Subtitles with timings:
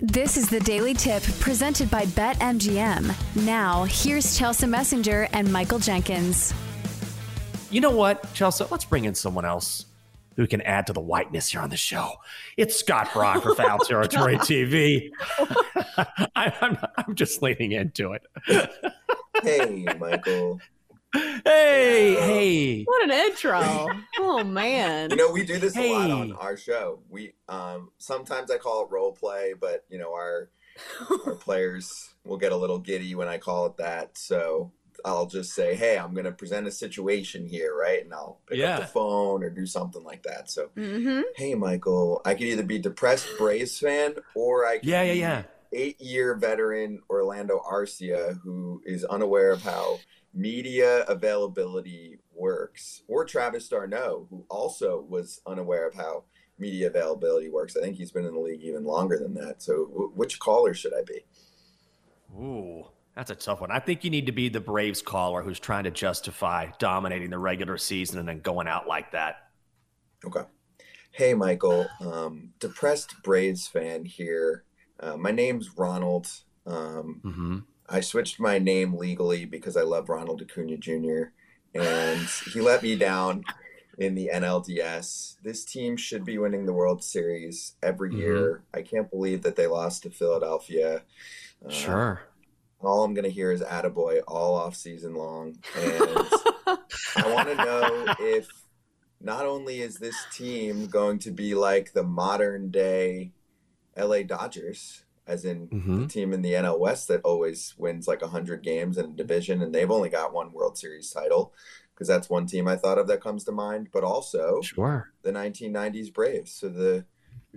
[0.00, 3.44] This is the Daily Tip presented by BetMGM.
[3.44, 6.52] Now, here's Chelsa Messinger and Michael Jenkins.
[7.70, 8.68] You know what, Chelsa?
[8.72, 9.86] Let's bring in someone else
[10.34, 12.10] who can add to the whiteness here on the show.
[12.56, 15.10] It's Scott Braun for Foul oh, Territory TV.
[16.34, 18.26] I, I'm, I'm just leaning into it.
[19.44, 20.60] Hey, Michael.
[21.14, 22.86] Hey, hey.
[22.86, 23.96] What an intro.
[24.18, 25.10] Oh man.
[25.10, 27.00] You know, we do this a lot on our show.
[27.08, 30.50] We um sometimes I call it role play, but you know, our
[31.26, 34.18] our players will get a little giddy when I call it that.
[34.18, 34.72] So
[35.04, 38.58] I'll just say, "Hey, I'm going to present a situation here, right?" And I'll pick
[38.58, 38.78] Yeah.
[38.78, 40.50] up the phone or do something like that.
[40.50, 41.22] So, Mm-hmm.
[41.36, 45.46] hey, Michael, I could either be depressed Braves fan or I could Yeah, yeah, be
[45.74, 45.80] yeah.
[45.80, 49.98] eight-year veteran Orlando Arcia who is unaware of how
[50.34, 56.24] media availability works, or Travis d'Arnaud, who also was unaware of how
[56.58, 57.76] media availability works.
[57.76, 59.62] I think he's been in the league even longer than that.
[59.62, 61.24] So, w- which caller should I be?
[62.36, 63.70] Ooh, that's a tough one.
[63.70, 67.38] I think you need to be the Braves caller who's trying to justify dominating the
[67.38, 69.48] regular season and then going out like that.
[70.24, 70.42] Okay.
[71.12, 71.86] Hey, Michael.
[72.00, 74.64] Um, depressed Braves fan here.
[75.04, 76.28] Uh, my name's Ronald.
[76.66, 77.58] Um, Mm-hmm.
[77.86, 81.24] I switched my name legally because I love Ronald Acuna Jr.
[81.74, 83.44] and he let me down
[83.98, 85.36] in the NLDS.
[85.42, 88.16] This team should be winning the World Series every Mhm.
[88.18, 88.62] year.
[88.72, 91.02] I can't believe that they lost to Philadelphia.
[91.64, 92.20] Uh, Sure.
[92.80, 96.26] All I'm gonna hear is "attaboy" all off season long, and
[97.16, 98.48] I want to know if
[99.20, 103.32] not only is this team going to be like the modern day
[103.96, 106.08] LA Dodgers, as in the Mhm.
[106.08, 109.74] team in the NL West that always wins like 100 games in a division, and
[109.74, 111.52] they've only got one World Series title,
[111.94, 115.12] because that's one team I thought of that comes to mind, but also Sure.
[115.22, 116.52] the 1990s Braves.
[116.52, 117.06] So the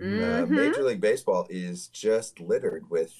[0.00, 0.50] Mhm.
[0.50, 3.12] Major League Baseball is just littered with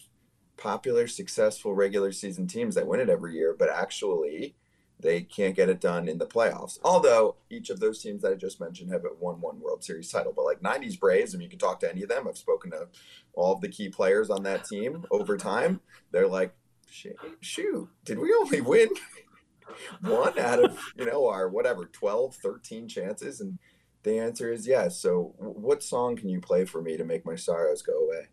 [0.56, 4.54] popular, successful regular season teams that win it every year, but actually
[5.00, 6.78] they can't get it done in the playoffs.
[6.82, 10.32] Although each of those teams that I just mentioned have won one World Series title,
[10.34, 12.26] but like 90s Braves, and you can talk to any of them.
[12.26, 12.88] I've spoken to
[13.34, 15.80] all of the key players on that team over time.
[16.10, 16.52] They're like,
[17.40, 18.88] shoot, did we only win
[20.00, 23.40] one out of, you know, our whatever, 12, 13 chances?
[23.40, 23.58] And
[24.02, 25.00] the answer is yes.
[25.00, 28.28] So, what song can you play for me to make my sorrows go away?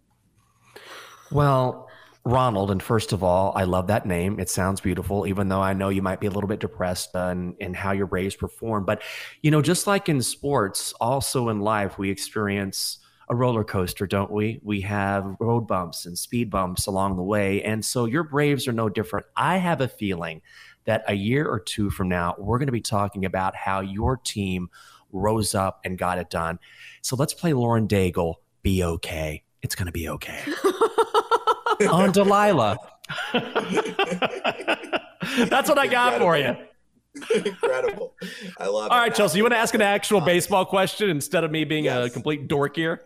[1.32, 1.90] Well,
[2.28, 4.40] Ronald, and first of all, I love that name.
[4.40, 7.28] It sounds beautiful, even though I know you might be a little bit depressed uh,
[7.28, 8.84] in, in how your Braves perform.
[8.84, 9.04] But,
[9.44, 12.98] you know, just like in sports, also in life, we experience
[13.30, 14.60] a roller coaster, don't we?
[14.64, 17.62] We have road bumps and speed bumps along the way.
[17.62, 19.28] And so your Braves are no different.
[19.38, 20.42] I have a feeling
[20.86, 24.18] that a year or two from now, we're going to be talking about how your
[24.18, 24.70] team
[25.12, 26.58] rose up and got it done.
[27.04, 29.44] So let's play Lauren Daigle, Be Okay.
[29.62, 30.44] It's going to be okay
[31.90, 32.78] on Delilah.
[35.48, 36.56] That's what I got for you.
[37.34, 38.14] Incredible.
[38.60, 39.02] I love All it.
[39.02, 41.88] right, Chelsa, you want to ask an actual Uh, baseball question instead of me being
[41.88, 43.02] a complete dork here?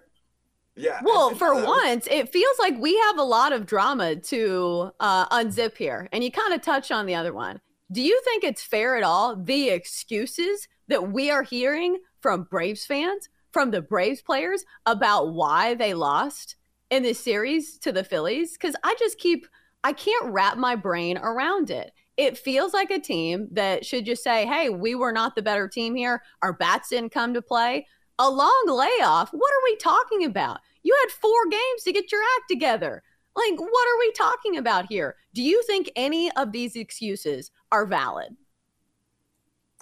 [0.75, 0.99] Yeah.
[1.03, 5.27] Well, for uh, once, it feels like we have a lot of drama to uh,
[5.29, 6.07] unzip here.
[6.11, 7.59] And you kind of touched on the other one.
[7.91, 12.85] Do you think it's fair at all, the excuses that we are hearing from Braves
[12.85, 16.55] fans, from the Braves players about why they lost
[16.89, 18.53] in this series to the Phillies?
[18.53, 19.47] Because I just keep,
[19.83, 21.91] I can't wrap my brain around it.
[22.17, 25.67] It feels like a team that should just say, hey, we were not the better
[25.67, 26.21] team here.
[26.41, 27.87] Our bats didn't come to play.
[28.17, 29.29] A long layoff.
[29.31, 30.59] What are we talking about?
[30.83, 33.03] You had four games to get your act together.
[33.35, 35.15] Like, what are we talking about here?
[35.33, 38.35] Do you think any of these excuses are valid?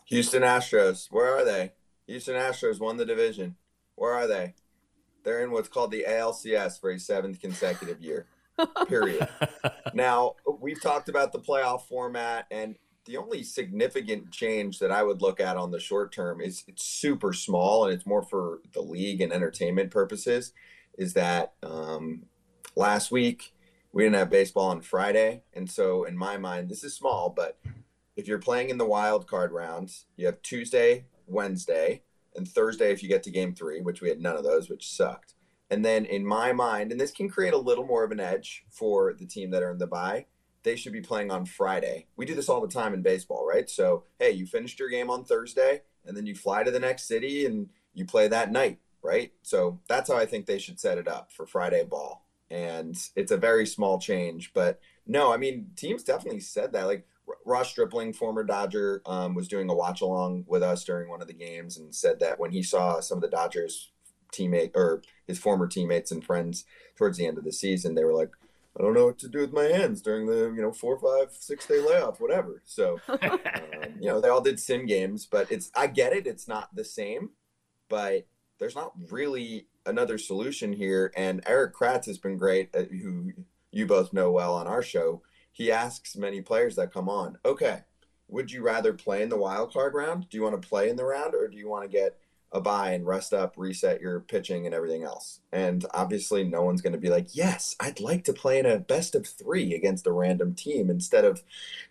[0.06, 1.74] Houston Astros, where are they?
[2.06, 3.56] Houston Astros won the division.
[3.96, 4.54] Where are they?
[5.28, 8.28] They're in what's called the ALCS for a seventh consecutive year.
[8.88, 9.28] Period.
[9.94, 15.22] now, we've talked about the playoff format, and the only significant change that I would
[15.22, 18.80] look at on the short term is it's super small and it's more for the
[18.82, 20.54] league and entertainment purposes.
[20.98, 22.28] Is that um,
[22.78, 23.54] last week
[23.92, 25.44] we didn't have baseball on Friday.
[25.54, 27.60] And so, in my mind, this is small, but
[28.16, 32.04] if you're playing in the wild card rounds, you have Tuesday, Wednesday,
[32.38, 34.88] and Thursday if you get to game three, which we had none of those, which
[34.88, 35.34] sucked.
[35.70, 38.64] And then in my mind, and this can create a little more of an edge
[38.70, 40.28] for the team that are in the bye,
[40.64, 42.08] they should be playing on Friday.
[42.16, 43.70] We do this all the time in baseball, right?
[43.70, 47.08] So, hey, you finished your game on Thursday and then you fly to the next
[47.08, 49.34] city and you play that night, right?
[49.42, 52.26] So that's how I think they should set it up for Friday ball.
[52.50, 56.88] And it's a very small change, but no, I mean, teams definitely said that.
[56.88, 57.06] Like
[57.46, 61.28] Ross Stripling, former Dodger, um, was doing a watch along with us during one of
[61.28, 63.92] the games and said that when he saw some of the Dodgers
[64.34, 66.66] teammate or his former teammates and friends
[66.96, 68.32] towards the end of the season, they were like,
[68.78, 71.32] I don't know what to do with my hands during the you know four, five,
[71.32, 72.62] six day layoff, whatever.
[72.66, 73.40] So, um,
[74.00, 76.28] you know, they all did sim games, but it's I get it.
[76.28, 77.32] It's not the same,
[77.90, 78.28] but
[78.60, 81.12] there's not really another solution here.
[81.16, 83.32] And Erik Kratz has been great, uh, who
[83.72, 85.24] you both know well on our show.
[85.58, 87.80] He asks many players that come on, okay,
[88.28, 90.30] would you rather play in the wild card round?
[90.30, 92.16] Do you want to play in the round, or do you want to get
[92.52, 95.40] a bye and rest up, reset your pitching and everything else.
[95.52, 98.78] And obviously, no one's going to be like, yes, I'd like to play in a
[98.78, 101.44] best of three against a random team instead of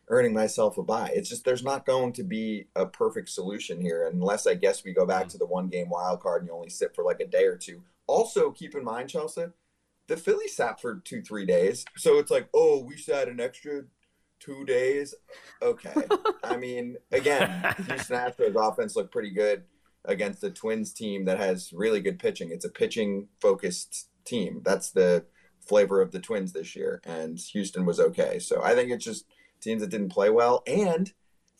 [0.08, 1.10] earning myself a bye.
[1.12, 4.92] It's just there's not going to be a perfect solution here unless I guess we
[4.92, 5.30] go back mm-hmm.
[5.30, 7.56] to the one game wild card and you only sit for like a day or
[7.56, 7.82] two.
[8.06, 9.46] Also, keep in mind, Chelsea,
[10.08, 11.84] the Phillies sat for two, three days.
[11.96, 13.82] So it's like, oh, we sat an extra
[14.38, 15.14] two days.
[15.62, 15.94] Okay.
[16.44, 19.64] I mean, again, Houston Astros offense looked pretty good
[20.04, 22.50] against the Twins team that has really good pitching.
[22.50, 24.62] It's a pitching focused team.
[24.64, 25.24] That's the
[25.60, 27.00] flavor of the Twins this year.
[27.04, 28.38] And Houston was okay.
[28.38, 29.24] So I think it's just
[29.60, 30.62] teams that didn't play well.
[30.66, 31.12] And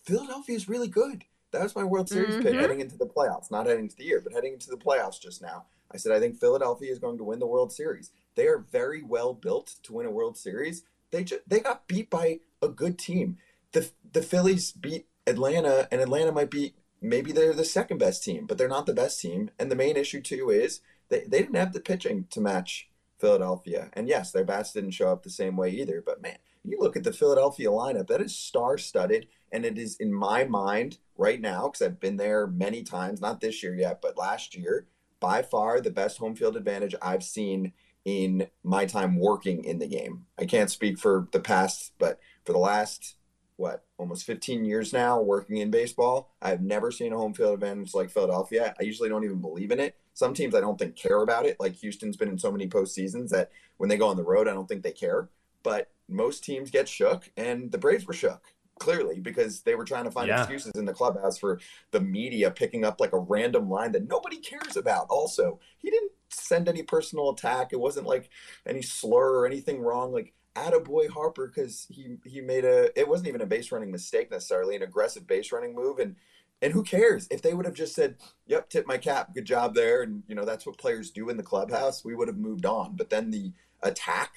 [0.05, 1.25] Philadelphia is really good.
[1.53, 2.43] That was my World Series mm-hmm.
[2.43, 5.21] pick heading into the playoffs, not heading into the year, but heading into the playoffs
[5.21, 5.67] just now.
[5.93, 8.11] I said, I think Philadelphia is going to win the World Series.
[8.37, 10.85] They are very well built to win a World Series.
[11.11, 13.39] They just, they got beat by a good team.
[13.73, 18.47] The the Phillies beat Atlanta, and Atlanta might be maybe they're the second best team,
[18.47, 19.51] but they're not the best team.
[19.59, 22.89] And the main issue too is they, they didn't have the pitching to match
[23.19, 23.91] Philadelphia.
[23.93, 26.03] And yes, their bats didn't show up the same way either.
[26.05, 29.29] But man, you look at the Philadelphia lineup, that is star studded.
[29.53, 33.41] And it is in my mind right now, because I've been there many times, not
[33.41, 34.87] this year yet, but last year,
[35.21, 37.73] by far the best home field advantage I've seen
[38.07, 40.27] in my time working in the game.
[40.39, 43.17] I can't speak for the past, but for the last
[43.57, 46.35] what almost 15 years now working in baseball.
[46.41, 48.75] I've never seen a home field advantage like Philadelphia.
[48.79, 49.97] I usually don't even believe in it.
[50.15, 51.59] Some teams I don't think care about it.
[51.59, 54.55] Like Houston's been in so many postseasons that when they go on the road, I
[54.55, 55.31] don't think they care.
[55.63, 58.43] But most teams get shook, and the Braves were shook
[58.79, 60.41] clearly because they were trying to find yeah.
[60.41, 64.39] excuses in the clubhouse for the media picking up like a random line that nobody
[64.39, 65.07] cares about.
[65.09, 67.73] Also, he didn't send any personal attack.
[67.73, 68.31] It wasn't like
[68.67, 70.13] any slur or anything wrong.
[70.13, 74.31] Like attaboy Harper because he he made a it wasn't even a base running mistake
[74.31, 76.17] necessarily, an aggressive base running move and
[76.63, 79.75] and who cares if they would have just said, "Yep, tip my cap, good job
[79.75, 82.05] there," and you know that's what players do in the clubhouse.
[82.05, 82.97] We would have moved on.
[82.97, 83.53] But then the
[83.83, 84.33] attack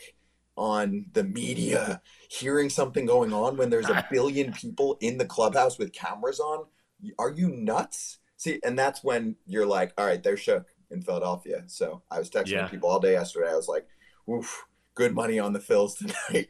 [0.60, 5.80] on the media, hearing something going on when there's a billion people in the clubhouse
[5.80, 6.66] with cameras on,
[7.18, 8.20] are you nuts?
[8.38, 12.30] See, and that's when you're like, "All right, they're shook in Philadelphia." So I was
[12.30, 12.68] texting yeah.
[12.68, 13.50] people all day yesterday.
[13.50, 13.88] I was like,
[14.30, 14.66] "Oof."
[15.00, 15.98] good money on the Phils
[16.30, 16.50] tonight.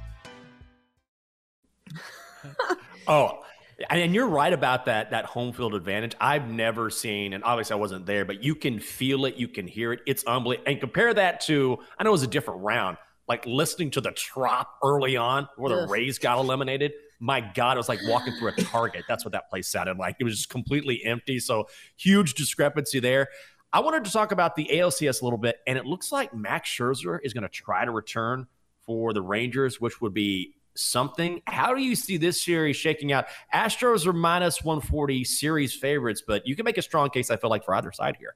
[3.07, 3.43] Oh,
[3.89, 6.15] and you're right about that that home field advantage.
[6.19, 9.67] I've never seen, and obviously I wasn't there, but you can feel it, you can
[9.67, 10.01] hear it.
[10.05, 10.71] It's unbelievable.
[10.71, 14.11] And compare that to, I know it was a different round, like listening to the
[14.11, 15.89] Trop early on where the Ugh.
[15.89, 16.93] Rays got eliminated.
[17.19, 19.03] My God, it was like walking through a Target.
[19.07, 20.15] That's what that place sounded like.
[20.19, 21.39] It was just completely empty.
[21.39, 23.27] So huge discrepancy there.
[23.73, 26.69] I wanted to talk about the ALCS a little bit, and it looks like Max
[26.69, 28.47] Scherzer is going to try to return
[28.85, 31.41] for the Rangers, which would be something.
[31.47, 33.25] How do you see this series shaking out?
[33.53, 37.49] Astros are minus 140 series favorites, but you can make a strong case, I feel
[37.49, 38.35] like, for either side here.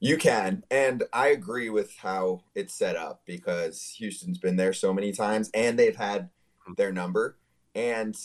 [0.00, 0.64] You can.
[0.70, 5.50] And I agree with how it's set up because Houston's been there so many times
[5.52, 6.30] and they've had
[6.66, 6.72] hmm.
[6.76, 7.36] their number.
[7.74, 8.16] And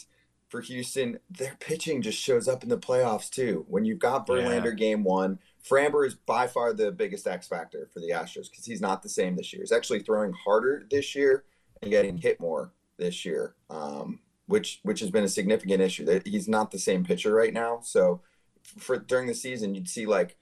[0.47, 3.65] for Houston, their pitching just shows up in the playoffs too.
[3.67, 4.75] When you've got Verlander yeah.
[4.75, 8.81] game one, Framber is by far the biggest X factor for the Astros because he's
[8.81, 9.61] not the same this year.
[9.61, 11.43] He's actually throwing harder this year
[11.81, 16.21] and getting hit more this year, um, which which has been a significant issue.
[16.25, 17.79] He's not the same pitcher right now.
[17.81, 18.21] So
[18.77, 20.37] for during the season, you'd see like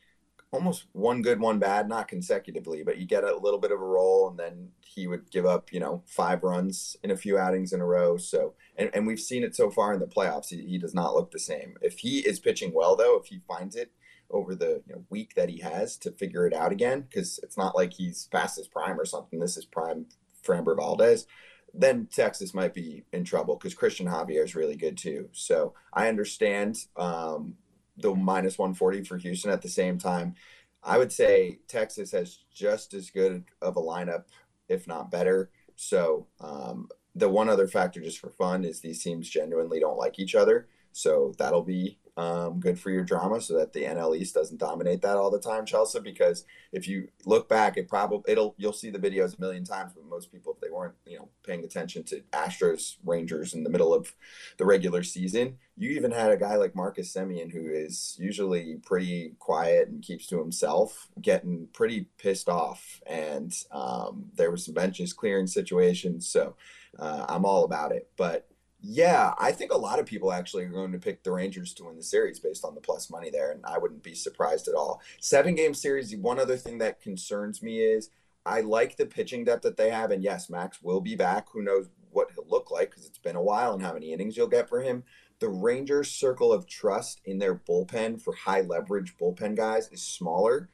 [0.51, 3.85] almost one good, one bad, not consecutively, but you get a little bit of a
[3.85, 7.73] roll, and then he would give up, you know, five runs in a few outings
[7.73, 8.17] in a row.
[8.17, 10.49] So, and, and we've seen it so far in the playoffs.
[10.49, 11.75] He, he does not look the same.
[11.81, 13.91] If he is pitching well, though, if he finds it
[14.29, 17.57] over the you know, week that he has to figure it out again, because it's
[17.57, 19.39] not like he's past his prime or something.
[19.39, 20.05] This is prime
[20.45, 21.25] Framber Valdez.
[21.73, 25.29] Then Texas might be in trouble because Cristian Javier is really good too.
[25.31, 27.55] So I understand um,
[27.97, 30.35] the minus 140 for Houston at the same time.
[30.83, 34.25] I would say Texas has just as good of a lineup,
[34.67, 35.49] if not better.
[35.75, 40.19] So um, the one other factor, just for fun, is these teams genuinely don't like
[40.19, 40.67] each other.
[40.91, 45.01] So that'll be um, good for your drama so that the NL East doesn't dominate
[45.01, 46.03] that all the time, Chelsa.
[46.03, 49.93] Because if you look back, it probably it'll you'll see the videos a million times,
[49.95, 53.69] but most people, if they weren't you know paying attention to Astros Rangers in the
[53.69, 54.13] middle of
[54.57, 59.33] the regular season, you even had a guy like Marcus Semien, who is usually pretty
[59.39, 65.13] quiet and keeps to himself, getting pretty pissed off, and um, there were some benches
[65.13, 66.27] clearing situations.
[66.27, 66.55] So
[66.99, 68.47] uh, I'm all about it, but
[68.85, 71.85] yeah, I think a lot of people actually are going to pick the Rangers to
[71.85, 74.75] win the series based on the plus money there, and I wouldn't be surprised at
[74.75, 75.01] all.
[75.21, 76.13] Seven game series.
[76.17, 78.09] One other thing that concerns me is
[78.45, 81.47] I like the pitching depth that they have, and yes, Max will be back.
[81.53, 84.35] Who knows what he'll look like because it's been a while and how many innings
[84.35, 85.05] you'll get for him.
[85.39, 90.67] The Rangers' circle of trust in their bullpen for high leverage bullpen guys is smaller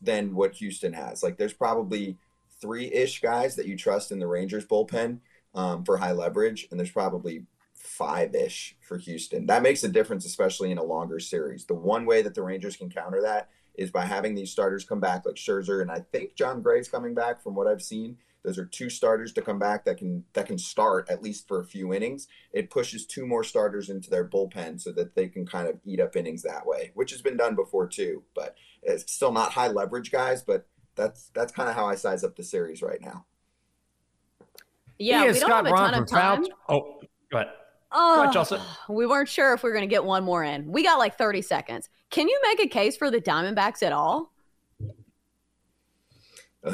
[0.00, 1.24] than what Houston has.
[1.24, 2.18] Like, there's probably
[2.60, 5.18] three ish guys that you trust in the Rangers bullpen
[5.58, 7.42] um, for high leverage, and there's probably
[7.74, 9.46] five ish for Houston.
[9.46, 11.66] That makes a difference, especially in a longer series.
[11.66, 15.00] The one way that the Rangers can counter that is by having these starters come
[15.00, 18.18] back, like Scherzer, and I think Jon Gray's coming back from what I've seen.
[18.44, 21.60] Those are two starters to come back that can that can start at least for
[21.60, 22.28] a few innings.
[22.52, 25.98] It pushes two more starters into their bullpen so that they can kind of eat
[25.98, 28.22] up innings that way, which has been done before too.
[28.32, 32.22] But it's still not high leverage guys, but that's that's kind of how I size
[32.22, 33.26] up the series right now.
[34.98, 36.46] Yeah, we don't Scott have a ton of time.
[36.68, 37.00] Oh,
[37.30, 37.52] go ahead.
[37.90, 40.70] Oh, go ahead, we weren't sure if we were going to get one more in.
[40.70, 41.88] We got like 30 seconds.
[42.10, 44.32] Can you make a case for the Diamondbacks at all?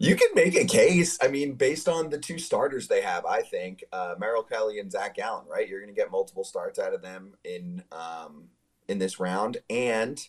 [0.00, 1.16] You can make a case.
[1.22, 4.90] I mean, based on the two starters they have, I think uh, Merrill Kelly and
[4.90, 5.46] Zac Gallen.
[5.48, 8.48] Right, you're going to get multiple starts out of them in um,
[8.88, 10.20] in this round, and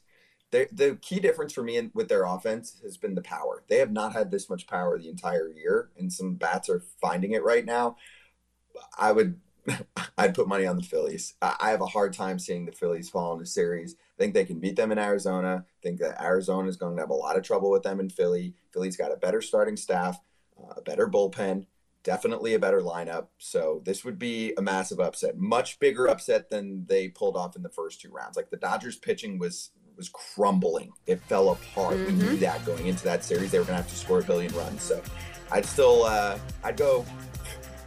[0.52, 3.64] the the key difference for me in, with their offense has been the power.
[3.68, 7.32] They have not had this much power the entire year, and some bats are finding
[7.32, 7.98] it right now.
[8.98, 9.40] I would,
[10.18, 11.34] I'd put money on the Phillies.
[11.42, 13.96] I, I have a hard time seeing the Phillies fall in the series.
[14.18, 15.66] I think they can beat them in Arizona.
[15.68, 18.10] I think that Arizona is going to have a lot of trouble with them in
[18.10, 18.54] Philly.
[18.72, 20.20] Philly's got a better starting staff,
[20.58, 21.66] uh, a better bullpen,
[22.04, 23.28] definitely a better lineup.
[23.40, 27.64] So this would be a massive upset, much bigger upset than they pulled off in
[27.64, 28.38] the first two rounds.
[28.38, 30.92] Like the Dodgers pitching was was crumbling.
[31.08, 31.96] It fell apart.
[31.96, 32.06] Mm-hmm.
[32.06, 32.40] We knew mm-hmm.
[32.40, 34.82] that going into that series, they were going to have to score a billion runs.
[34.82, 35.02] So
[35.52, 37.06] I'd still, uh, I'd go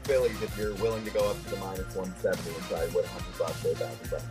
[0.05, 3.05] Phillies if you're willing to go up to the minus 170 and try to win
[3.05, 4.25] 100 bucks or 1,000 bucks.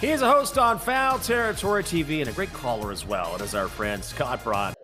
[0.00, 3.34] He is a host on Foul Territory TV and a great caller as well.
[3.34, 4.74] It is our friend Scott Braun.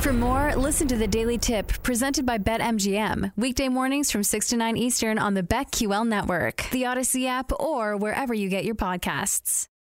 [0.00, 3.32] For more, listen to the Daily Tip presented by BetMGM.
[3.36, 7.96] Weekday mornings from 6 to 9 Eastern on the BetQL network, the Audacy app, or
[7.96, 9.66] wherever you get your podcasts.